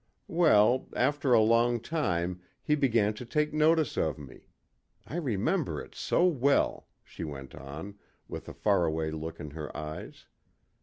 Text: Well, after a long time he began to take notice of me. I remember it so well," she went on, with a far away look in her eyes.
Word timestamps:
Well, 0.33 0.87
after 0.95 1.31
a 1.31 1.41
long 1.41 1.79
time 1.79 2.41
he 2.63 2.73
began 2.73 3.13
to 3.13 3.23
take 3.23 3.53
notice 3.53 3.97
of 3.97 4.17
me. 4.17 4.47
I 5.05 5.15
remember 5.17 5.79
it 5.79 5.93
so 5.93 6.25
well," 6.25 6.87
she 7.03 7.23
went 7.23 7.53
on, 7.53 7.99
with 8.27 8.49
a 8.49 8.53
far 8.55 8.85
away 8.87 9.11
look 9.11 9.39
in 9.39 9.51
her 9.51 9.69
eyes. 9.77 10.25